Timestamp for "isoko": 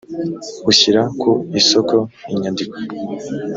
1.61-1.95